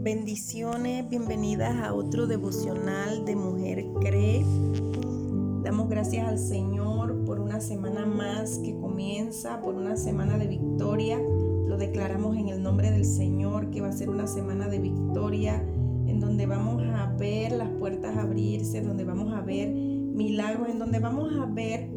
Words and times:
Bendiciones, 0.00 1.08
bienvenidas 1.10 1.74
a 1.82 1.92
otro 1.92 2.28
devocional 2.28 3.24
de 3.24 3.34
Mujer 3.34 3.84
Cree. 4.00 4.44
Damos 5.64 5.88
gracias 5.88 6.28
al 6.28 6.38
Señor 6.38 7.24
por 7.24 7.40
una 7.40 7.60
semana 7.60 8.06
más 8.06 8.58
que 8.58 8.78
comienza, 8.78 9.60
por 9.60 9.74
una 9.74 9.96
semana 9.96 10.38
de 10.38 10.46
victoria. 10.46 11.18
Lo 11.18 11.76
declaramos 11.76 12.36
en 12.36 12.48
el 12.48 12.62
nombre 12.62 12.92
del 12.92 13.04
Señor 13.04 13.70
que 13.70 13.80
va 13.80 13.88
a 13.88 13.92
ser 13.92 14.08
una 14.08 14.28
semana 14.28 14.68
de 14.68 14.78
victoria 14.78 15.56
en 16.06 16.20
donde 16.20 16.46
vamos 16.46 16.80
a 16.84 17.12
ver 17.18 17.50
las 17.50 17.68
puertas 17.70 18.16
abrirse, 18.16 18.80
donde 18.80 19.04
vamos 19.04 19.34
a 19.34 19.40
ver 19.40 19.68
milagros, 19.68 20.68
en 20.68 20.78
donde 20.78 21.00
vamos 21.00 21.32
a 21.36 21.46
ver 21.46 21.90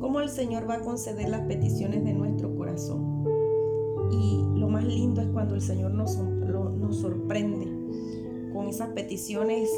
cómo 0.00 0.20
el 0.20 0.30
Señor 0.30 0.68
va 0.68 0.74
a 0.74 0.80
conceder 0.80 1.28
las 1.28 1.42
peticiones 1.42 2.04
de 2.04 2.12
nuestro 2.12 2.54
corazón. 2.56 3.09
Lindo 4.90 5.20
es 5.20 5.28
cuando 5.28 5.54
el 5.54 5.60
Señor 5.60 5.92
nos, 5.92 6.18
nos 6.18 6.96
sorprende 6.96 7.66
con 8.52 8.66
esas 8.66 8.88
peticiones 8.90 9.70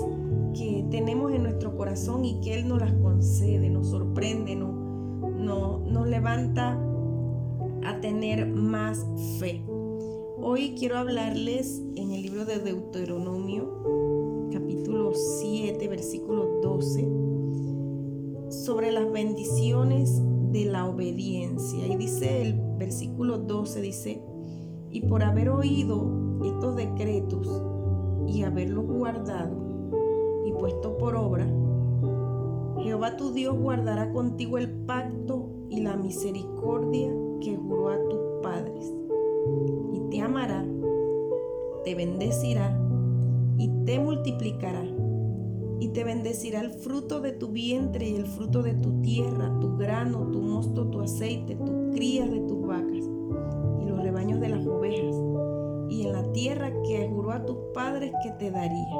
que 0.55 0.87
tenemos 0.91 1.33
en 1.33 1.43
nuestro 1.43 1.77
corazón 1.77 2.25
y 2.25 2.41
que 2.41 2.55
Él 2.55 2.69
nos 2.69 2.81
las 2.81 2.93
concede, 2.95 3.69
nos 3.71 3.89
sorprende, 3.89 4.57
nos, 4.57 4.73
nos 5.87 6.09
levanta 6.09 6.79
a 7.85 8.01
tener 8.01 8.47
más 8.47 9.07
fe. 9.39 9.63
Hoy 10.39 10.75
quiero 10.79 10.99
hablarles 10.99 11.83
en 11.95 12.11
el 12.13 12.23
libro 12.23 12.45
de 12.45 12.59
Deuteronomio, 12.59 14.49
capítulo 14.53 15.13
7, 15.15 15.87
versículo 15.89 16.61
12, 16.63 17.09
sobre 18.51 18.93
las 18.93 19.11
bendiciones 19.13 20.21
de 20.53 20.65
la 20.65 20.87
obediencia. 20.89 21.87
Y 21.87 21.97
dice 21.97 22.43
el 22.43 22.61
versículo 22.79 23.39
12, 23.39 23.81
dice, 23.81 24.23
y 24.93 25.01
por 25.01 25.23
haber 25.23 25.49
oído 25.49 26.07
estos 26.45 26.77
decretos 26.77 27.63
y 28.27 28.43
haberlos 28.43 28.87
guardado 28.87 29.57
y 30.45 30.53
puesto 30.53 30.97
por 30.99 31.17
obra, 31.17 31.47
Jehová 32.79 33.17
tu 33.17 33.33
Dios 33.33 33.57
guardará 33.59 34.13
contigo 34.13 34.59
el 34.59 34.71
pacto 34.71 35.49
y 35.71 35.81
la 35.81 35.97
misericordia 35.97 37.11
que 37.41 37.57
juró 37.57 37.89
a 37.89 38.09
tus 38.09 38.21
padres, 38.43 38.93
y 39.93 40.01
te 40.11 40.21
amará, 40.21 40.65
te 41.85 41.95
bendecirá 41.95 42.79
y 43.57 43.69
te 43.85 43.99
multiplicará, 43.99 44.85
y 45.81 45.89
te 45.89 46.05
bendecirá 46.05 46.61
el 46.61 46.71
fruto 46.71 47.21
de 47.21 47.33
tu 47.33 47.49
vientre 47.49 48.09
y 48.09 48.17
el 48.17 48.27
fruto 48.27 48.63
de 48.63 48.75
tu 48.75 49.01
tierra, 49.01 49.59
tu 49.61 49.77
grano, 49.77 50.29
tu 50.31 50.41
mosto, 50.41 50.87
tu 50.89 51.01
aceite, 51.01 51.57
tu 51.57 51.91
crías 51.93 52.31
de 52.31 52.41
tus 52.41 52.67
vacas 52.67 53.09
de 54.23 54.49
las 54.49 54.65
ovejas 54.67 55.17
y 55.89 56.07
en 56.07 56.13
la 56.13 56.23
tierra 56.33 56.71
que 56.85 57.11
juró 57.13 57.33
a 57.33 57.45
tus 57.45 57.57
padres 57.75 58.13
que 58.23 58.31
te 58.33 58.53
daría. 58.53 58.97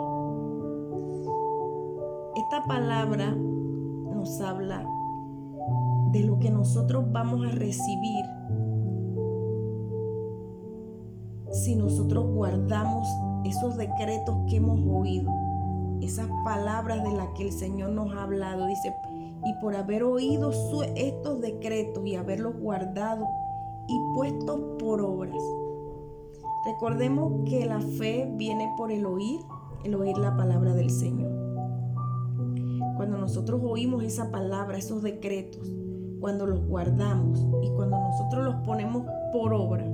Esta 2.35 2.65
palabra 2.67 3.31
nos 3.31 4.41
habla 4.41 4.85
de 6.11 6.25
lo 6.25 6.41
que 6.41 6.51
nosotros 6.51 7.05
vamos 7.13 7.47
a 7.47 7.51
recibir 7.51 8.25
si 11.53 11.77
nosotros 11.77 12.27
guardamos 12.27 13.07
esos 13.45 13.77
decretos 13.77 14.37
que 14.49 14.57
hemos 14.57 14.81
oído, 14.85 15.31
esas 16.01 16.29
palabras 16.45 17.05
de 17.05 17.13
las 17.13 17.29
que 17.37 17.45
el 17.45 17.53
Señor 17.53 17.91
nos 17.91 18.13
ha 18.13 18.25
hablado. 18.25 18.67
Dice, 18.67 18.93
y 19.45 19.55
por 19.61 19.77
haber 19.77 20.03
oído 20.03 20.51
estos 20.97 21.41
decretos 21.41 22.05
y 22.07 22.17
haberlos 22.17 22.59
guardado 22.59 23.29
y 23.89 24.15
puestos 24.15 24.61
por 24.79 25.01
obras. 25.01 25.43
Recordemos 26.65 27.49
que 27.49 27.67
la 27.67 27.81
fe 27.81 28.31
viene 28.37 28.73
por 28.77 28.93
el 28.93 29.05
oír, 29.07 29.41
el 29.85 29.95
oír 29.95 30.17
la 30.19 30.37
palabra 30.37 30.75
del 30.75 30.91
Señor. 30.91 31.31
Cuando 32.97 33.19
nosotros 33.19 33.61
oímos 33.65 34.05
esa 34.05 34.31
palabra, 34.31 34.79
esos 34.79 35.03
decretos, 35.03 35.69
cuando 36.21 36.47
los 36.47 36.65
guardamos 36.67 37.45
y 37.63 37.71
cuando 37.71 37.99
nosotros 37.99 38.45
los 38.45 38.55
ponemos 38.65 39.05
por 39.33 39.53
obra, 39.53 39.85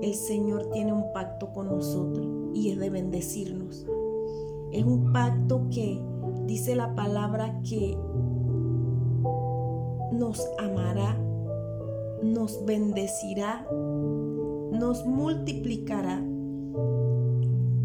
el 0.00 0.14
Señor 0.14 0.70
tiene 0.70 0.92
un 0.92 1.12
pacto 1.12 1.52
con 1.52 1.68
nosotros 1.68 2.26
y 2.54 2.70
es 2.70 2.78
de 2.78 2.90
bendecirnos. 2.90 3.86
Es 4.72 4.84
un 4.84 5.12
pacto 5.12 5.68
que 5.70 6.00
dice 6.46 6.76
la 6.76 6.94
palabra 6.94 7.60
que 7.62 7.96
nos 10.12 10.48
amará, 10.58 11.16
nos 12.22 12.64
bendecirá 12.64 13.66
nos 14.76 15.06
multiplicará, 15.06 16.22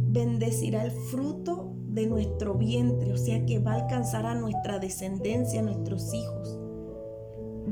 bendecirá 0.10 0.84
el 0.84 0.92
fruto 0.92 1.74
de 1.88 2.06
nuestro 2.06 2.56
vientre, 2.56 3.14
o 3.14 3.18
sea 3.18 3.46
que 3.46 3.60
va 3.60 3.74
a 3.74 3.82
alcanzar 3.84 4.26
a 4.26 4.36
nuestra 4.36 4.80
descendencia, 4.80 5.60
a 5.62 5.64
nuestros 5.64 6.14
hijos. 6.14 6.60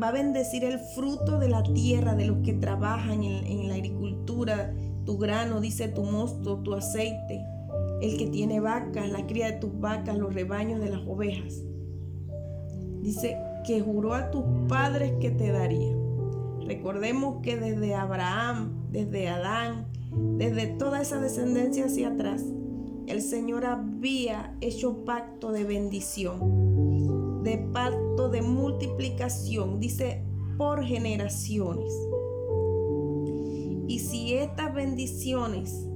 Va 0.02 0.10
a 0.10 0.12
bendecir 0.12 0.64
el 0.64 0.80
fruto 0.80 1.40
de 1.40 1.50
la 1.50 1.64
tierra, 1.64 2.16
de 2.16 2.26
los 2.26 2.38
que 2.40 2.54
trabajan 2.54 3.24
en, 3.24 3.68
la 3.68 3.76
agricultura, 3.76 4.74
tu 5.06 5.18
grano, 5.18 5.60
dice 5.60 5.90
tu 5.90 6.04
mosto, 6.04 6.60
tu 6.60 6.74
aceite, 6.74 7.44
el 8.02 8.18
que 8.18 8.28
tiene 8.28 8.60
vacas, 8.60 9.10
la 9.10 9.26
cría 9.26 9.52
de 9.52 9.58
tus 9.58 9.78
vacas, 9.80 10.18
los 10.18 10.34
rebaños 10.34 10.80
de 10.80 10.90
las 10.92 11.02
ovejas. 11.08 11.64
Dice 13.02 13.38
que 13.66 13.82
juró 13.82 14.14
a 14.14 14.32
tus 14.32 14.44
padres 14.68 15.14
que 15.20 15.32
te 15.32 15.52
daría. 15.52 15.99
Recordemos 16.70 17.42
que 17.42 17.58
desde 17.58 17.96
Abraham, 17.96 18.92
desde 18.92 19.28
Adán, 19.28 19.88
desde 20.38 20.68
toda 20.68 21.02
esa 21.02 21.20
descendencia 21.20 21.86
hacia 21.86 22.10
atrás, 22.10 22.46
el 23.08 23.24
Señor 23.24 23.66
había 23.66 24.56
hecho 24.62 25.04
pacto 25.04 25.52
de 25.52 25.64
bendición, 25.64 27.42
de 27.42 27.58
pacto 27.74 28.30
de 28.30 28.44
multiplicación, 28.44 29.80
dice, 29.80 30.24
por 30.60 30.84
generaciones. 30.84 31.92
Y 33.88 33.98
si 33.98 34.36
estas 34.36 34.72
bendiciones 34.72 35.88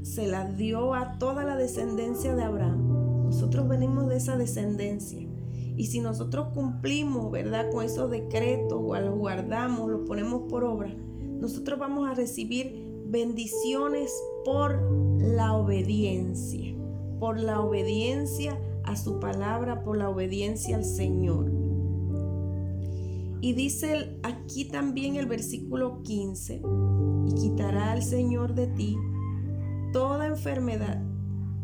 se 0.00 0.26
las 0.26 0.56
dio 0.56 0.94
a 0.94 1.18
toda 1.18 1.44
la 1.44 1.56
descendencia 1.56 2.34
de 2.34 2.42
Abraham, 2.42 3.24
nosotros 3.26 3.68
venimos 3.68 4.08
de 4.08 4.16
esa 4.16 4.38
descendencia. 4.38 5.28
Y 5.76 5.86
si 5.86 6.00
nosotros 6.00 6.48
cumplimos, 6.54 7.30
¿verdad? 7.30 7.70
Con 7.70 7.84
esos 7.84 8.10
decretos 8.10 8.80
o 8.82 8.98
los 8.98 9.18
guardamos, 9.18 9.90
los 9.90 10.06
ponemos 10.06 10.42
por 10.48 10.64
obra, 10.64 10.94
nosotros 11.38 11.78
vamos 11.78 12.08
a 12.08 12.14
recibir 12.14 12.82
bendiciones 13.06 14.10
por 14.44 14.80
la 15.20 15.52
obediencia, 15.54 16.74
por 17.20 17.38
la 17.38 17.60
obediencia 17.60 18.58
a 18.84 18.96
su 18.96 19.20
palabra, 19.20 19.82
por 19.82 19.98
la 19.98 20.08
obediencia 20.08 20.76
al 20.76 20.84
Señor. 20.84 21.52
Y 23.42 23.52
dice 23.52 24.18
aquí 24.22 24.64
también 24.64 25.16
el 25.16 25.26
versículo 25.26 26.02
15, 26.02 26.62
y 27.26 27.34
quitará 27.34 27.92
al 27.92 28.02
Señor 28.02 28.54
de 28.54 28.66
ti 28.68 28.96
toda 29.92 30.26
enfermedad 30.26 31.02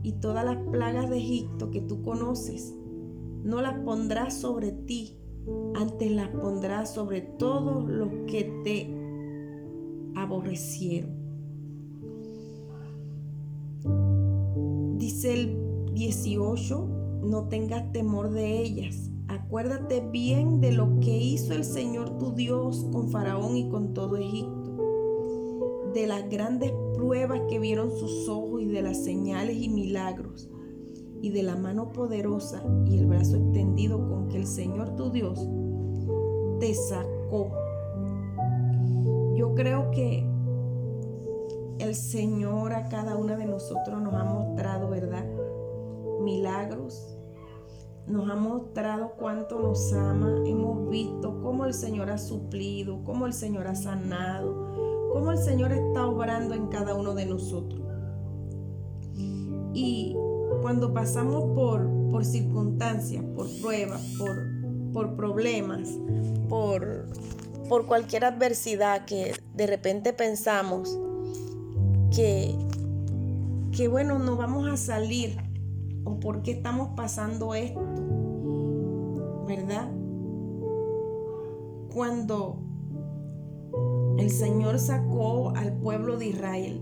y 0.03 0.13
todas 0.13 0.45
las 0.45 0.59
plagas 0.71 1.09
de 1.09 1.17
Egipto 1.17 1.71
que 1.71 1.81
tú 1.81 2.03
conoces 2.03 2.75
no 3.43 3.61
las 3.61 3.79
pondrás 3.81 4.35
sobre 4.41 4.73
ti, 4.73 5.19
antes 5.75 6.11
las 6.13 6.29
pondrás 6.29 6.95
sobre 6.95 7.21
todos 7.21 7.89
los 7.89 8.09
que 8.27 8.45
te 8.65 8.95
aborrecieron. 10.15 11.11
Dice 14.99 15.35
el 15.35 15.93
18, 15.95 16.89
no 17.25 17.49
tengas 17.49 17.91
temor 17.93 18.31
de 18.31 18.63
ellas. 18.63 19.11
Acuérdate 19.29 20.01
bien 20.01 20.61
de 20.61 20.73
lo 20.73 21.01
que 21.01 21.17
hizo 21.17 21.55
el 21.55 21.65
Señor 21.65 22.19
tu 22.19 22.33
Dios 22.33 22.87
con 22.93 23.09
Faraón 23.09 23.57
y 23.57 23.69
con 23.69 23.95
todo 23.95 24.17
Egipto, 24.17 25.91
de 25.95 26.07
las 26.07 26.29
grandes 26.31 26.73
pruebas 26.95 27.41
que 27.49 27.59
vieron 27.59 27.91
sus 27.91 28.29
ojos 28.29 28.63
y 28.63 28.67
de 28.67 28.83
las 28.83 29.03
señales 29.03 29.57
y 29.57 29.69
milagros 29.69 30.49
y 31.23 31.31
de 31.31 31.45
la 31.45 31.57
mano 31.57 31.93
poderosa 31.93 32.63
y 32.85 32.99
el 32.99 33.07
brazo 33.07 33.37
extendido 33.37 33.97
con 34.09 34.29
que 34.29 34.39
el 34.39 34.47
Señor 34.47 34.97
tu 34.97 35.11
Dios 35.11 35.49
te 36.59 36.75
sacó. 36.75 37.53
Yo 39.37 39.55
creo 39.55 39.93
que 39.93 40.29
el 41.79 41.95
Señor 41.95 42.73
a 42.73 42.89
cada 42.89 43.17
una 43.17 43.37
de 43.37 43.47
nosotros 43.47 44.03
nos 44.03 44.15
ha 44.15 44.25
mostrado, 44.25 44.91
¿verdad? 44.91 45.25
Milagros. 46.21 47.17
Nos 48.09 48.29
ha 48.29 48.35
mostrado 48.35 49.13
cuánto 49.17 49.61
nos 49.61 49.93
ama. 49.93 50.43
Hemos 50.45 50.91
visto 50.91 51.41
cómo 51.41 51.67
el 51.67 51.75
Señor 51.75 52.11
ha 52.11 52.19
suplido, 52.19 53.05
cómo 53.05 53.27
el 53.27 53.33
Señor 53.33 53.69
ha 53.69 53.77
sanado, 53.77 55.11
cómo 55.13 55.31
el 55.31 55.39
Señor 55.39 55.71
está 55.71 56.07
obrando 56.07 56.55
en 56.55 56.67
cada 56.67 56.97
uno 56.97 57.15
de 57.15 57.27
nosotros. 57.27 57.81
Y 59.73 60.17
cuando 60.63 60.95
pasamos 60.95 61.55
por, 61.55 61.87
por 62.11 62.25
circunstancias, 62.25 63.23
por 63.35 63.47
pruebas, 63.61 64.01
por, 64.19 64.39
por 64.93 65.17
problemas, 65.17 65.91
por, 66.49 67.07
por 67.69 67.87
cualquier 67.87 68.25
adversidad 68.25 69.05
que 69.05 69.35
de 69.55 69.67
repente 69.67 70.13
pensamos 70.13 70.99
que 72.11 72.57
que 73.73 73.89
bueno, 73.89 74.19
no 74.19 74.37
vamos 74.37 74.69
a 74.69 74.77
salir 74.77 75.39
o 76.05 76.21
por 76.21 76.43
qué 76.43 76.53
estamos 76.53 76.91
pasando 76.95 77.55
esto, 77.55 77.81
¿verdad? 79.47 79.91
Cuando 81.95 82.59
el 84.19 84.31
Señor 84.31 84.79
sacó 84.79 85.51
al 85.57 85.73
pueblo 85.73 86.19
de 86.19 86.27
Israel 86.27 86.81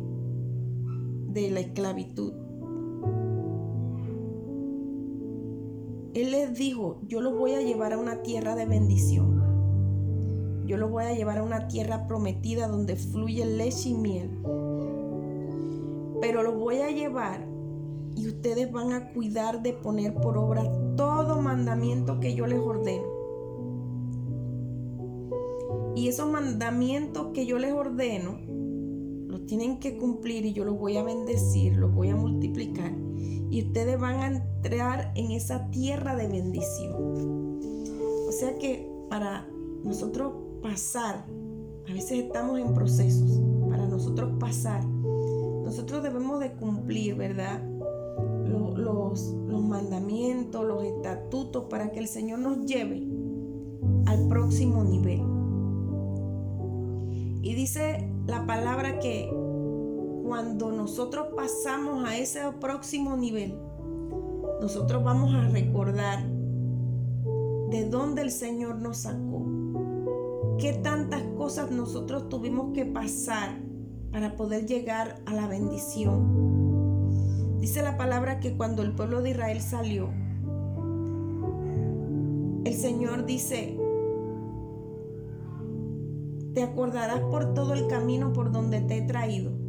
de 1.28 1.50
la 1.52 1.60
esclavitud, 1.60 2.39
Él 6.12 6.32
les 6.32 6.58
dijo, 6.58 6.98
yo 7.06 7.20
los 7.20 7.38
voy 7.38 7.52
a 7.52 7.62
llevar 7.62 7.92
a 7.92 7.98
una 7.98 8.22
tierra 8.22 8.56
de 8.56 8.66
bendición. 8.66 10.64
Yo 10.66 10.76
los 10.76 10.90
voy 10.90 11.04
a 11.04 11.14
llevar 11.14 11.38
a 11.38 11.44
una 11.44 11.68
tierra 11.68 12.08
prometida 12.08 12.66
donde 12.66 12.96
fluye 12.96 13.44
leche 13.44 13.90
y 13.90 13.94
miel. 13.94 14.28
Pero 16.20 16.42
los 16.42 16.56
voy 16.56 16.78
a 16.78 16.90
llevar 16.90 17.46
y 18.16 18.26
ustedes 18.26 18.72
van 18.72 18.92
a 18.92 19.12
cuidar 19.12 19.62
de 19.62 19.72
poner 19.72 20.14
por 20.14 20.36
obra 20.36 20.64
todo 20.96 21.40
mandamiento 21.40 22.18
que 22.18 22.34
yo 22.34 22.44
les 22.48 22.58
ordeno. 22.58 23.06
Y 25.94 26.08
esos 26.08 26.28
mandamientos 26.28 27.28
que 27.32 27.46
yo 27.46 27.56
les 27.58 27.72
ordeno, 27.72 28.36
los 29.28 29.46
tienen 29.46 29.78
que 29.78 29.96
cumplir 29.96 30.44
y 30.44 30.54
yo 30.54 30.64
los 30.64 30.76
voy 30.76 30.96
a 30.96 31.04
bendecir, 31.04 31.76
los 31.76 31.94
voy 31.94 32.08
a 32.08 32.16
multiplicar 32.16 33.09
y 33.50 33.66
ustedes 33.66 33.98
van 33.98 34.20
a 34.20 34.26
entrar 34.28 35.12
en 35.16 35.32
esa 35.32 35.68
tierra 35.70 36.14
de 36.14 36.28
bendición. 36.28 37.58
O 38.28 38.32
sea 38.32 38.56
que 38.58 38.88
para 39.08 39.46
nosotros 39.84 40.32
pasar, 40.62 41.26
a 41.88 41.92
veces 41.92 42.24
estamos 42.24 42.60
en 42.60 42.72
procesos, 42.72 43.40
para 43.68 43.86
nosotros 43.86 44.30
pasar, 44.38 44.84
nosotros 45.64 46.02
debemos 46.02 46.38
de 46.38 46.52
cumplir, 46.52 47.16
¿verdad? 47.16 47.60
Los, 48.46 49.34
los, 49.48 49.62
mandamientos, 49.62 50.64
los 50.64 50.84
estatutos 50.84 51.64
para 51.70 51.90
que 51.92 52.00
el 52.00 52.08
Señor 52.08 52.40
nos 52.40 52.66
lleve 52.66 53.06
al 54.06 54.26
próximo 54.28 54.84
nivel. 54.84 55.22
Y 57.42 57.54
dice 57.54 58.08
la 58.26 58.46
palabra 58.46 58.98
que 58.98 59.30
cuando 60.30 60.70
nosotros 60.70 61.30
pasamos 61.34 62.08
a 62.08 62.16
ese 62.16 62.38
próximo 62.60 63.16
nivel, 63.16 63.58
nosotros 64.60 65.02
vamos 65.02 65.34
a 65.34 65.48
recordar 65.48 66.24
de 67.68 67.88
dónde 67.90 68.22
el 68.22 68.30
Señor 68.30 68.76
nos 68.76 68.98
sacó, 68.98 69.44
qué 70.56 70.74
tantas 70.74 71.24
cosas 71.36 71.72
nosotros 71.72 72.28
tuvimos 72.28 72.72
que 72.72 72.86
pasar 72.86 73.60
para 74.12 74.36
poder 74.36 74.66
llegar 74.66 75.20
a 75.26 75.34
la 75.34 75.48
bendición. 75.48 77.58
Dice 77.58 77.82
la 77.82 77.96
palabra 77.96 78.38
que 78.38 78.56
cuando 78.56 78.82
el 78.82 78.94
pueblo 78.94 79.22
de 79.22 79.30
Israel 79.30 79.60
salió, 79.60 80.10
el 82.64 82.74
Señor 82.74 83.26
dice, 83.26 83.76
te 86.54 86.62
acordarás 86.62 87.18
por 87.18 87.52
todo 87.52 87.74
el 87.74 87.88
camino 87.88 88.32
por 88.32 88.52
donde 88.52 88.80
te 88.80 88.98
he 88.98 89.02
traído 89.02 89.59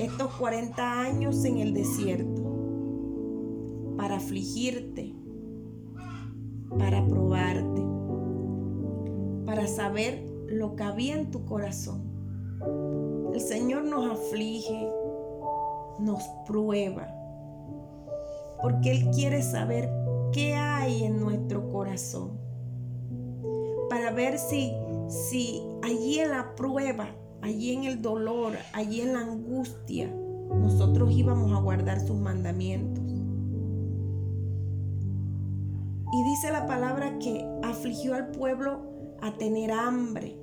estos 0.00 0.32
40 0.36 1.00
años 1.00 1.44
en 1.44 1.58
el 1.58 1.74
desierto 1.74 2.42
para 3.98 4.16
afligirte, 4.16 5.14
para 6.78 7.06
probarte, 7.06 7.82
para 9.44 9.66
saber 9.66 10.26
lo 10.46 10.74
que 10.74 10.82
había 10.84 11.18
en 11.18 11.30
tu 11.30 11.44
corazón. 11.44 12.02
El 13.34 13.40
Señor 13.40 13.84
nos 13.84 14.10
aflige, 14.10 14.88
nos 15.98 16.22
prueba, 16.46 17.14
porque 18.62 18.92
Él 18.92 19.10
quiere 19.10 19.42
saber 19.42 19.90
qué 20.32 20.54
hay 20.54 21.04
en 21.04 21.20
nuestro 21.20 21.68
corazón, 21.68 22.40
para 23.90 24.12
ver 24.12 24.38
si, 24.38 24.72
si 25.08 25.62
allí 25.82 26.20
en 26.20 26.30
la 26.30 26.54
prueba 26.54 27.10
allí 27.42 27.72
en 27.72 27.84
el 27.84 28.02
dolor, 28.02 28.52
allí 28.72 29.00
en 29.00 29.12
la 29.12 29.20
angustia, 29.20 30.12
nosotros 30.54 31.12
íbamos 31.12 31.52
a 31.52 31.60
guardar 31.60 32.00
sus 32.00 32.16
mandamientos. 32.16 33.04
Y 36.12 36.24
dice 36.24 36.50
la 36.50 36.66
palabra 36.66 37.18
que 37.18 37.46
afligió 37.62 38.14
al 38.14 38.32
pueblo 38.32 38.80
a 39.22 39.32
tener 39.32 39.70
hambre, 39.70 40.36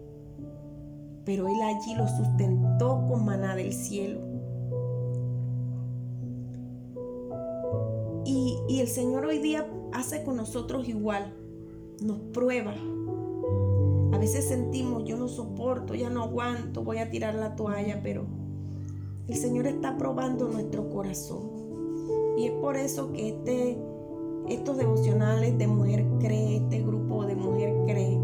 pero 1.26 1.48
él 1.48 1.62
allí 1.62 1.94
lo 1.96 2.08
sustentó 2.08 3.06
con 3.08 3.26
maná 3.26 3.56
del 3.56 3.74
cielo. 3.74 4.22
Y, 8.24 8.58
y 8.70 8.80
el 8.80 8.88
Señor 8.88 9.26
hoy 9.26 9.40
día 9.40 9.68
hace 9.94 10.24
con 10.24 10.38
nosotros 10.38 10.88
igual, 10.88 11.34
nos 12.02 12.20
prueba, 12.34 12.74
a 14.12 14.18
veces 14.18 14.48
sentimos, 14.48 15.04
yo 15.06 15.18
no 15.18 15.28
soporto, 15.28 15.94
ya 15.94 16.10
no 16.10 16.24
aguanto, 16.24 16.84
voy 16.84 16.98
a 16.98 17.10
tirar 17.10 17.36
la 17.36 17.56
toalla, 17.56 18.02
pero 18.02 18.26
el 19.28 19.36
Señor 19.36 19.68
está 19.68 19.98
probando 19.98 20.48
nuestro 20.48 20.90
corazón. 20.90 21.52
Y 22.38 22.46
es 22.46 22.52
por 22.54 22.78
eso 22.78 23.12
que 23.12 23.30
este, 23.30 23.78
estos 24.48 24.78
devocionales 24.78 25.58
de 25.58 25.68
Mujer 25.68 26.06
Cree, 26.20 26.58
este 26.58 26.82
grupo 26.82 27.26
de 27.26 27.36
Mujer 27.36 27.74
Cree, 27.86 28.20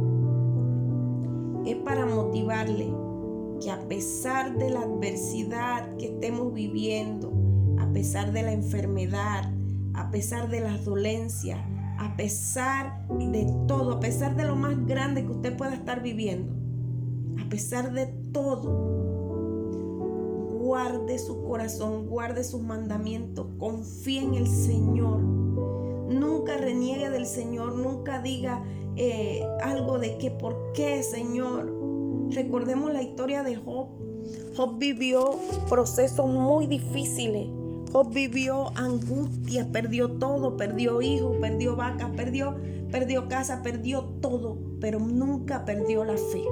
es 1.66 1.76
para 1.84 2.06
motivarle 2.06 2.94
que 3.62 3.72
a 3.72 3.80
pesar 3.88 4.58
de 4.58 4.70
la 4.70 4.82
adversidad 4.82 5.96
que 5.98 6.08
estemos 6.08 6.54
viviendo, 6.54 7.32
a 7.80 7.92
pesar 7.92 8.32
de 8.32 8.44
la 8.44 8.54
enfermedad, 8.54 9.52
a 9.94 10.12
pesar 10.12 10.50
de 10.50 10.62
las 10.62 10.86
dolencias, 10.86 11.60
a 11.98 12.16
pesar 12.16 13.08
de 13.10 13.46
todo, 13.68 13.94
a 13.94 14.00
pesar 14.00 14.36
de 14.36 14.46
lo 14.46 14.56
más 14.56 14.86
grande 14.86 15.24
que 15.24 15.32
usted 15.32 15.56
pueda 15.56 15.74
estar 15.74 16.02
viviendo, 16.02 16.54
a 17.44 17.50
pesar 17.50 17.94
de 17.94 18.08
todo, 18.32 18.94
guarde 20.60 21.20
su 21.20 21.44
corazón, 21.44 22.08
guarde 22.08 22.44
sus 22.44 22.62
mandamientos, 22.62 23.48
confíe 23.58 24.22
en 24.22 24.36
el 24.36 24.48
Señor. 24.48 25.20
Nunca 25.20 26.58
reniegue 26.58 27.10
del 27.10 27.26
Señor, 27.26 27.76
nunca 27.76 28.22
diga 28.22 28.64
eh, 28.96 29.44
algo 29.64 30.00
de 30.00 30.18
que 30.18 30.32
por 30.32 30.74
qué, 30.74 31.04
Señor. 31.04 31.72
Recordemos 32.30 32.94
la 32.94 33.02
historia 33.02 33.44
de 33.44 33.56
Job. 33.56 33.88
Job 34.56 34.78
vivió 34.78 35.36
procesos 35.70 36.28
muy 36.30 36.68
difíciles 36.68 37.48
Job 37.94 38.12
vivió 38.12 38.76
angustia, 38.76 39.72
perdió 39.72 40.14
todo, 40.14 40.58
perdió 40.58 41.04
hijos, 41.04 41.38
perdió 41.40 41.76
vacas, 41.76 42.10
perdió, 42.16 42.56
perdió 42.92 43.28
casa, 43.28 43.62
perdió 43.62 44.06
todo, 44.20 44.58
pero 44.82 45.00
nunca 45.00 45.64
perdió 45.64 46.04
la 46.04 46.18
fe. 46.18 46.44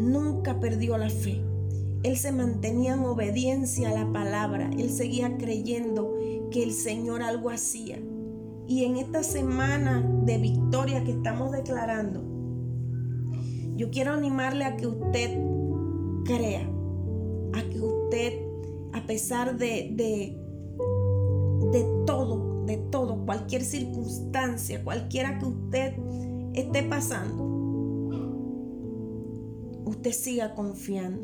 Nunca 0.00 0.58
perdió 0.58 0.98
la 0.98 1.10
fe. 1.10 1.40
Él 2.02 2.16
se 2.16 2.32
mantenía 2.32 2.94
en 2.94 3.04
obediencia 3.04 3.90
a 3.90 3.94
la 3.94 4.12
palabra. 4.12 4.68
Él 4.76 4.90
seguía 4.90 5.38
creyendo 5.38 6.12
que 6.50 6.64
el 6.64 6.72
Señor 6.72 7.22
algo 7.22 7.48
hacía. 7.48 8.00
Y 8.66 8.84
en 8.84 8.96
esta 8.96 9.22
semana 9.22 10.04
de 10.24 10.38
victoria 10.38 11.04
que 11.04 11.12
estamos 11.12 11.52
declarando, 11.52 12.24
yo 13.76 13.90
quiero 13.90 14.10
animarle 14.10 14.64
a 14.64 14.76
que 14.76 14.88
usted 14.88 15.38
crea, 16.24 16.68
a 17.52 17.62
que 17.62 17.80
usted 17.80 18.47
a 18.92 19.06
pesar 19.06 19.56
de, 19.58 19.92
de, 19.94 20.36
de 21.72 22.04
todo, 22.06 22.64
de 22.66 22.76
todo, 22.90 23.24
cualquier 23.24 23.62
circunstancia, 23.62 24.82
cualquiera 24.82 25.38
que 25.38 25.46
usted 25.46 25.94
esté 26.54 26.82
pasando, 26.82 27.44
usted 29.84 30.12
siga 30.12 30.54
confiando, 30.54 31.20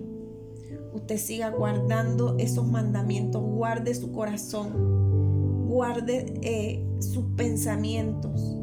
usted 0.94 1.16
siga 1.16 1.50
guardando 1.50 2.36
esos 2.38 2.66
mandamientos, 2.66 3.42
guarde 3.42 3.94
su 3.94 4.12
corazón, 4.12 5.68
guarde 5.68 6.34
eh, 6.42 6.86
sus 7.00 7.24
pensamientos. 7.36 8.56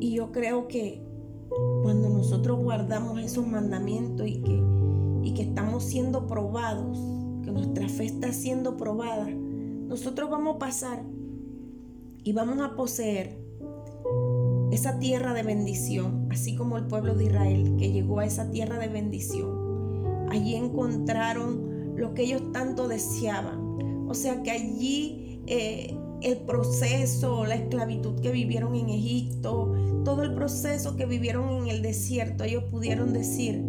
Y 0.00 0.12
yo 0.14 0.30
creo 0.30 0.68
que 0.68 1.02
cuando 1.82 2.08
nosotros 2.08 2.58
guardamos 2.60 3.20
esos 3.20 3.46
mandamientos 3.46 4.28
y 4.28 4.42
que 4.42 4.77
y 5.28 5.34
que 5.34 5.42
estamos 5.42 5.84
siendo 5.84 6.26
probados, 6.26 6.96
que 7.44 7.50
nuestra 7.50 7.86
fe 7.86 8.06
está 8.06 8.32
siendo 8.32 8.78
probada, 8.78 9.28
nosotros 9.28 10.30
vamos 10.30 10.56
a 10.56 10.58
pasar 10.58 11.02
y 12.24 12.32
vamos 12.32 12.58
a 12.60 12.74
poseer 12.74 13.38
esa 14.72 14.98
tierra 14.98 15.34
de 15.34 15.42
bendición, 15.42 16.28
así 16.30 16.56
como 16.56 16.78
el 16.78 16.86
pueblo 16.86 17.14
de 17.14 17.26
Israel 17.26 17.76
que 17.78 17.92
llegó 17.92 18.20
a 18.20 18.24
esa 18.24 18.50
tierra 18.50 18.78
de 18.78 18.88
bendición. 18.88 20.28
Allí 20.30 20.54
encontraron 20.54 21.94
lo 21.94 22.14
que 22.14 22.22
ellos 22.22 22.50
tanto 22.52 22.88
deseaban. 22.88 24.06
O 24.08 24.14
sea 24.14 24.42
que 24.42 24.50
allí 24.50 25.42
eh, 25.46 25.94
el 26.22 26.38
proceso, 26.38 27.44
la 27.44 27.56
esclavitud 27.56 28.18
que 28.20 28.30
vivieron 28.30 28.74
en 28.74 28.88
Egipto, 28.88 29.74
todo 30.06 30.22
el 30.22 30.32
proceso 30.32 30.96
que 30.96 31.04
vivieron 31.04 31.50
en 31.50 31.68
el 31.68 31.82
desierto, 31.82 32.44
ellos 32.44 32.64
pudieron 32.64 33.12
decir, 33.12 33.62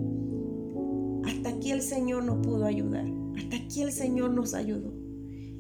el 1.71 1.81
Señor 1.81 2.23
nos 2.23 2.45
pudo 2.45 2.65
ayudar, 2.65 3.05
hasta 3.37 3.57
aquí 3.57 3.81
el 3.81 3.91
Señor 3.91 4.31
nos 4.31 4.53
ayudó. 4.53 4.93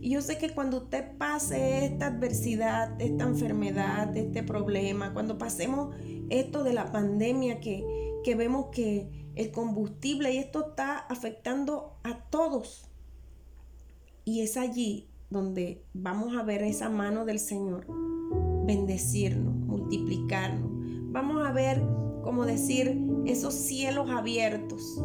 Y 0.01 0.11
yo 0.11 0.21
sé 0.21 0.37
que 0.37 0.51
cuando 0.51 0.77
usted 0.77 1.17
pase 1.17 1.85
esta 1.85 2.07
adversidad, 2.07 2.99
esta 3.01 3.25
enfermedad, 3.25 4.15
este 4.15 4.43
problema, 4.43 5.13
cuando 5.13 5.37
pasemos 5.37 5.93
esto 6.29 6.63
de 6.63 6.73
la 6.73 6.91
pandemia 6.91 7.59
que, 7.59 7.83
que 8.23 8.35
vemos 8.35 8.67
que 8.71 9.09
el 9.35 9.51
combustible 9.51 10.33
y 10.33 10.37
esto 10.37 10.69
está 10.69 10.97
afectando 10.97 11.97
a 12.03 12.29
todos. 12.29 12.89
Y 14.23 14.41
es 14.41 14.55
allí 14.55 15.09
donde 15.29 15.83
vamos 15.93 16.35
a 16.35 16.43
ver 16.43 16.63
esa 16.63 16.89
mano 16.89 17.25
del 17.25 17.39
Señor 17.39 17.85
bendecirnos, 18.65 19.55
multiplicarnos. 19.55 20.69
Vamos 21.11 21.45
a 21.45 21.51
ver, 21.51 21.81
como 22.21 22.45
decir, 22.45 23.01
esos 23.25 23.53
cielos 23.53 24.11
abiertos, 24.11 25.03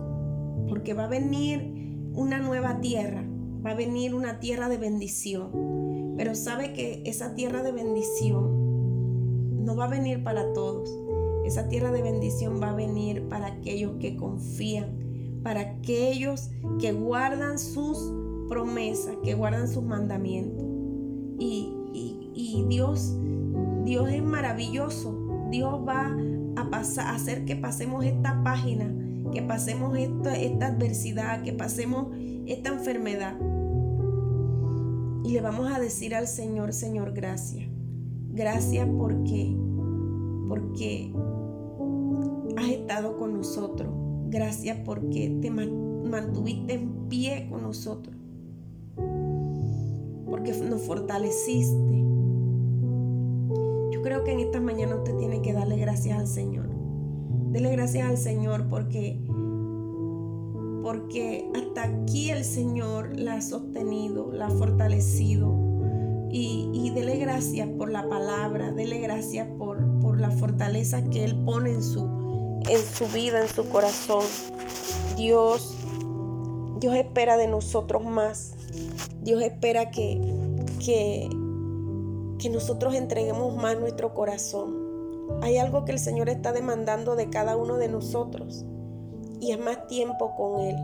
porque 0.75 0.93
va 0.93 1.05
a 1.05 1.09
venir 1.09 2.11
una 2.15 2.41
nueva 2.41 2.81
tierra, 2.81 3.25
va 3.65 3.71
a 3.71 3.75
venir 3.77 4.13
una 4.13 4.41
tierra 4.41 4.69
de 4.69 4.77
bendición. 4.77 6.15
Pero 6.17 6.35
sabe 6.35 6.73
que 6.73 7.01
esa 7.07 7.37
tierra 7.37 7.63
de 7.63 7.71
bendición 7.71 9.65
no 9.65 9.77
va 9.77 9.85
a 9.85 9.89
venir 9.89 10.25
para 10.25 10.53
todos. 10.53 10.91
Esa 11.47 11.69
tierra 11.69 11.93
de 11.93 12.03
bendición 12.03 12.61
va 12.61 12.71
a 12.71 12.75
venir 12.75 13.29
para 13.29 13.47
aquellos 13.47 13.93
que 14.01 14.17
confían, 14.17 15.41
para 15.45 15.61
aquellos 15.61 16.51
que 16.81 16.93
guardan 16.93 17.61
sus 17.61 17.97
promesas, 18.49 19.15
que 19.23 19.35
guardan 19.35 19.69
sus 19.69 19.85
mandamientos. 19.85 20.67
Y, 21.39 22.65
Dios, 22.69 23.17
Dios 23.85 24.09
es 24.11 24.25
maravilloso. 24.25 25.47
Dios 25.53 25.73
va 25.87 26.17
a, 26.57 26.69
pasar, 26.69 27.07
a 27.07 27.15
hacer 27.15 27.45
que 27.45 27.55
pasemos 27.55 28.05
esta 28.05 28.43
página, 28.43 28.93
que 29.35 29.43
pasemos 29.43 29.99
esta, 29.99 30.39
esta 30.39 30.69
adversidad, 30.69 31.43
que 31.43 31.53
pasemos 31.53 32.17
esta 32.47 32.71
enfermedad. 32.71 33.37
Y 35.25 35.33
le 35.33 35.41
vamos 35.41 35.71
a 35.73 35.81
decir 35.81 36.15
al 36.15 36.29
Señor, 36.29 36.73
Señor, 36.73 37.13
gracias. 37.13 37.69
Gracias 38.31 38.89
porque, 38.97 39.57
porque 40.49 41.13
has 42.57 42.69
estado 42.69 43.17
con 43.17 43.35
nosotros. 43.35 43.93
Gracias 44.29 44.79
porque 44.85 45.39
te 45.41 45.51
mantuviste 45.51 46.75
en 46.75 47.09
pie 47.09 47.49
con 47.51 47.63
nosotros. 47.63 48.17
Porque 50.29 50.53
nos 50.53 50.83
fortaleciste. 50.83 52.05
Yo 53.91 54.03
creo 54.03 54.25
que 54.25 54.33
en 54.33 54.41
esta 54.41 54.61
mañana 54.61 54.97
usted 54.97 55.17
tiene 55.17 55.43
que 55.43 55.53
darle 55.53 55.77
gracias 55.77 56.19
al 56.19 56.27
Señor. 56.27 56.74
Dele 57.55 57.71
gracias 57.71 58.11
al 58.11 58.19
Señor 58.19 58.67
porque 58.69 59.17
porque 60.83 61.49
hasta 61.55 61.85
aquí 61.85 62.31
el 62.31 62.45
Señor 62.45 63.17
la 63.17 63.35
ha 63.35 63.43
sostenido, 63.43 64.33
la 64.33 64.49
ha 64.49 64.51
fortalecido. 64.51 65.55
Y, 66.33 66.69
y 66.75 66.91
dele 66.91 67.17
gracias 67.19 67.69
por 67.79 67.93
la 67.93 68.09
palabra, 68.09 68.73
dele 68.73 68.99
gracias 68.99 69.47
por, 69.57 69.79
por 70.01 70.21
la 70.21 70.33
fortaleza 70.33 71.05
que 71.05 71.23
Él 71.23 71.45
pone 71.45 71.71
en 71.71 71.83
su, 71.85 72.61
en 72.69 72.81
su 72.81 73.07
vida, 73.15 73.41
en 73.41 73.49
su 73.49 73.69
corazón. 73.69 74.25
Dios, 75.17 75.77
Dios 76.81 76.97
espera 76.97 77.37
de 77.37 77.47
nosotros 77.47 78.05
más. 78.05 78.55
Dios 79.23 79.41
espera 79.43 79.93
que, 79.93 80.21
que, 80.85 81.31
que 82.37 82.51
nosotros 82.51 82.95
entreguemos 82.97 83.57
más 83.57 83.79
nuestro 83.79 84.13
corazón. 84.13 84.84
Hay 85.45 85.59
algo 85.59 85.85
que 85.85 85.93
el 85.93 85.99
Señor 85.99 86.31
está 86.31 86.55
demandando 86.55 87.17
de 87.17 87.29
cada 87.29 87.55
uno 87.55 87.77
de 87.77 87.87
nosotros 87.89 88.65
y 89.41 89.53
es 89.53 89.61
más 89.61 89.87
tiempo 89.89 90.35
con 90.37 90.63
Él, 90.63 90.77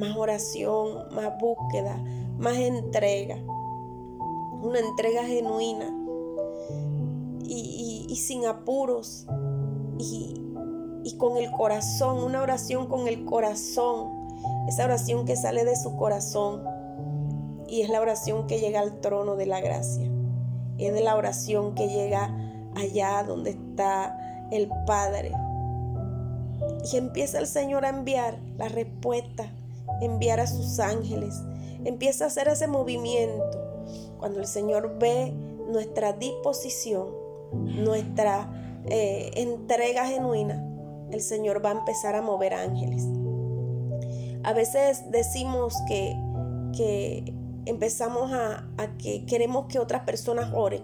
más 0.00 0.16
oración, 0.16 1.14
más 1.14 1.38
búsqueda, 1.38 2.02
más 2.38 2.56
entrega, 2.56 3.36
una 4.62 4.78
entrega 4.78 5.24
genuina 5.24 5.94
y, 7.44 8.16
sin 8.16 8.46
apuros 8.46 9.26
y, 9.98 10.42
y 11.04 11.18
con 11.18 11.36
el 11.36 11.50
corazón, 11.50 12.24
una 12.24 12.40
oración 12.40 12.86
con 12.86 13.08
el 13.08 13.26
corazón, 13.26 14.08
esa 14.68 14.86
oración 14.86 15.26
que 15.26 15.36
sale 15.36 15.66
de 15.66 15.76
su 15.76 15.98
corazón 15.98 16.62
y 17.68 17.82
es 17.82 17.90
la 17.90 18.00
oración 18.00 18.46
que 18.46 18.58
llega 18.58 18.80
al 18.80 19.02
trono 19.02 19.36
de 19.36 19.44
la 19.44 19.60
gracia, 19.60 20.10
es 20.78 20.94
de 20.94 21.02
la 21.02 21.14
oración 21.14 21.74
que 21.74 21.88
llega 21.88 22.34
allá 22.74 23.22
donde 23.22 23.67
el 24.50 24.68
Padre. 24.86 25.32
Y 26.92 26.96
empieza 26.96 27.38
el 27.38 27.46
Señor 27.46 27.84
a 27.84 27.90
enviar 27.90 28.38
la 28.56 28.68
respuesta, 28.68 29.50
enviar 30.00 30.40
a 30.40 30.46
sus 30.46 30.78
ángeles, 30.80 31.40
empieza 31.84 32.24
a 32.24 32.26
hacer 32.28 32.48
ese 32.48 32.66
movimiento. 32.66 33.44
Cuando 34.18 34.40
el 34.40 34.46
Señor 34.46 34.98
ve 34.98 35.32
nuestra 35.70 36.12
disposición, 36.12 37.08
nuestra 37.52 38.50
eh, 38.86 39.30
entrega 39.34 40.06
genuina, 40.06 40.64
el 41.10 41.20
Señor 41.20 41.64
va 41.64 41.70
a 41.70 41.78
empezar 41.78 42.14
a 42.14 42.22
mover 42.22 42.54
ángeles. 42.54 43.04
A 44.44 44.52
veces 44.52 45.10
decimos 45.10 45.74
que, 45.88 46.16
que 46.76 47.34
empezamos 47.66 48.32
a, 48.32 48.64
que 48.98 49.26
queremos 49.26 49.66
que 49.66 49.78
otras 49.78 50.02
personas 50.02 50.52
oren. 50.54 50.82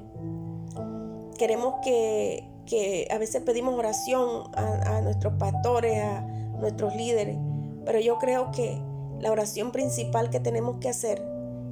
Queremos 1.38 1.74
que, 1.82 2.48
que 2.66 3.08
a 3.10 3.18
veces 3.18 3.42
pedimos 3.42 3.74
oración 3.74 4.50
a, 4.54 5.00
nuestros 5.02 5.34
pastores, 5.34 6.02
a 6.02 6.20
nuestros 6.58 6.94
líderes, 6.96 7.36
pero 7.84 8.00
yo 8.00 8.18
creo 8.18 8.50
que 8.50 8.78
la 9.20 9.30
oración 9.30 9.70
principal 9.72 10.30
que 10.30 10.40
tenemos 10.40 10.76
que 10.80 10.88
hacer 10.88 11.22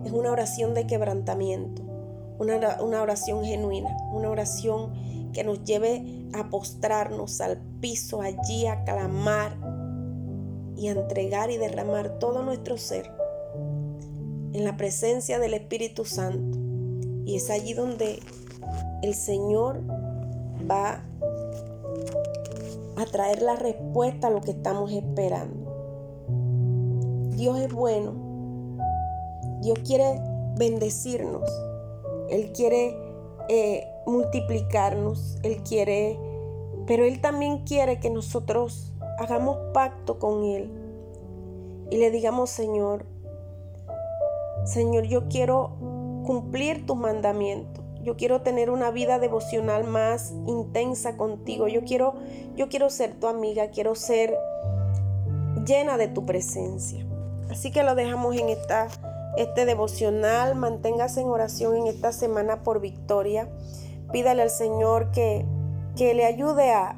es 0.05 0.13
una 0.13 0.31
oración 0.31 0.75
de 0.75 0.87
quebrantamiento, 0.87 1.83
una, 2.39 2.83
una 2.83 3.03
oración 3.03 3.45
genuina, 3.45 3.97
una 4.13 4.31
oración 4.31 4.93
que 5.33 5.45
nos 5.45 5.65
lleve 5.65 6.27
a 6.35 6.51
postrarnos 6.51 7.41
al 7.41 7.59
piso 7.81 8.21
allí, 8.21 8.67
a 8.67 8.85
clamar 8.85 9.57
y 10.77 10.89
a 10.89 10.93
entregar 10.93 11.51
y 11.51 11.57
derramar 11.57 12.19
todo 12.19 12.43
nuestro 12.43 12.77
ser 12.77 13.11
en 14.53 14.65
la 14.65 14.77
presencia 14.77 15.39
del 15.39 15.55
Espíritu 15.55 16.05
Santo. 16.05 16.59
Y 17.25 17.37
es 17.37 17.51
allí 17.51 17.73
donde 17.73 18.21
el 19.03 19.15
Señor 19.15 19.81
va 20.63 21.03
a 22.97 23.05
traer 23.07 23.43
la 23.43 23.57
respuesta 23.57 24.29
a 24.29 24.31
lo 24.31 24.41
que 24.41 24.53
estamos 24.53 24.93
esperando. 24.93 25.71
Dios 27.31 27.59
es 27.59 27.73
bueno. 27.73 28.13
Dios 29.61 29.79
quiere 29.87 30.21
bendecirnos. 30.57 31.51
Él 32.29 32.53
quiere 32.53 32.97
eh, 33.49 33.87
multiplicarnos, 34.07 35.39
Él 35.43 35.63
quiere, 35.63 36.19
pero 36.87 37.05
Él 37.05 37.21
también 37.21 37.65
quiere 37.65 38.01
que 38.01 38.11
nosotros 38.11 38.93
hagamos 39.19 39.59
pacto 39.73 40.19
con 40.19 40.45
Él 40.45 40.71
y 41.93 41.99
le 41.99 42.11
digamos, 42.11 42.49
Señor, 42.49 43.05
Señor, 44.65 45.05
yo 45.05 45.29
quiero 45.29 45.77
cumplir 46.25 46.87
tus 46.87 46.97
mandamientos. 46.97 47.82
Yo 48.03 48.17
quiero 48.17 48.43
tener 48.43 48.71
una 48.71 48.91
vida 48.91 49.19
devocional 49.19 49.85
más 49.85 50.33
intensa 50.47 51.17
contigo. 51.17 51.69
Yo 51.69 51.85
quiero, 51.85 52.15
yo 52.57 52.69
quiero 52.69 52.91
ser 52.91 53.15
tu 53.15 53.29
amiga, 53.29 53.69
quiero 53.71 53.95
ser 53.95 54.37
llena 55.65 55.97
de 55.97 56.09
tu 56.09 56.27
presencia. 56.27 57.07
Así 57.51 57.71
que 57.71 57.83
lo 57.83 57.95
dejamos 57.95 58.37
en 58.37 58.49
esta 58.49 58.89
este 59.37 59.65
devocional. 59.65 60.55
Manténgase 60.55 61.21
en 61.21 61.29
oración 61.29 61.77
en 61.77 61.87
esta 61.87 62.13
semana 62.13 62.63
por 62.63 62.81
victoria. 62.81 63.49
Pídale 64.13 64.43
al 64.43 64.51
Señor 64.51 65.11
que, 65.11 65.47
que 65.97 66.15
le 66.15 66.25
ayude 66.25 66.73
a, 66.73 66.97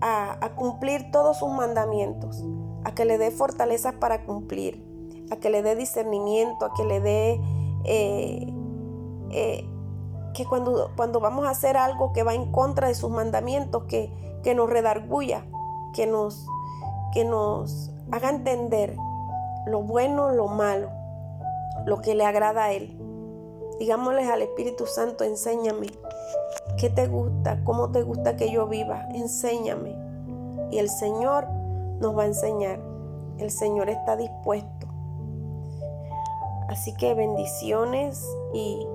a, 0.00 0.54
cumplir 0.54 1.10
todos 1.10 1.38
sus 1.38 1.50
mandamientos, 1.50 2.44
a 2.84 2.94
que 2.94 3.04
le 3.04 3.18
dé 3.18 3.30
fortaleza 3.30 3.92
para 4.00 4.24
cumplir, 4.24 4.82
a 5.30 5.36
que 5.36 5.50
le 5.50 5.62
dé 5.62 5.76
discernimiento, 5.76 6.66
a 6.66 6.74
que 6.74 6.84
le 6.84 7.00
dé... 7.00 7.40
Eh, 7.84 8.46
eh, 9.30 9.64
que 10.34 10.44
cuando, 10.44 10.90
cuando 10.96 11.20
vamos 11.20 11.46
a 11.46 11.50
hacer 11.50 11.76
algo 11.76 12.12
que 12.12 12.22
va 12.22 12.34
en 12.34 12.52
contra 12.52 12.88
de 12.88 12.94
sus 12.94 13.10
mandamientos, 13.10 13.84
que, 13.84 14.12
que 14.42 14.54
nos 14.54 14.68
redarguya, 14.68 15.46
que 15.94 16.06
nos, 16.06 16.46
que 17.12 17.24
nos 17.24 17.90
haga 18.12 18.30
entender 18.30 18.96
lo 19.66 19.82
bueno, 19.82 20.30
lo 20.30 20.48
malo, 20.48 20.90
lo 21.86 22.00
que 22.00 22.14
le 22.14 22.24
agrada 22.24 22.64
a 22.64 22.72
Él. 22.72 22.98
Digámosles 23.78 24.28
al 24.28 24.42
Espíritu 24.42 24.86
Santo, 24.86 25.24
enséñame 25.24 25.86
qué 26.76 26.90
te 26.90 27.06
gusta, 27.06 27.62
cómo 27.64 27.90
te 27.90 28.02
gusta 28.02 28.36
que 28.36 28.50
yo 28.50 28.66
viva, 28.66 29.08
enséñame. 29.14 29.96
Y 30.70 30.78
el 30.78 30.88
Señor 30.88 31.48
nos 32.00 32.16
va 32.16 32.22
a 32.22 32.26
enseñar. 32.26 32.80
El 33.38 33.50
Señor 33.50 33.88
está 33.88 34.16
dispuesto. 34.16 34.86
Así 36.68 36.94
que 36.94 37.14
bendiciones 37.14 38.24
y 38.52 38.86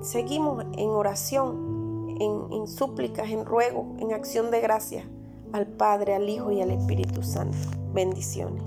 seguimos 0.00 0.64
en 0.76 0.88
oración, 0.90 2.16
en, 2.20 2.66
súplicas, 2.66 3.30
en 3.30 3.44
ruego, 3.44 3.96
en 3.98 4.12
acción 4.12 4.50
de 4.50 4.60
gracia 4.60 5.04
al 5.52 5.66
Padre, 5.66 6.14
al 6.14 6.28
Hijo 6.28 6.52
y 6.52 6.60
al 6.60 6.70
Espíritu 6.70 7.22
Santo. 7.22 7.56
Bendiciones. 7.92 8.62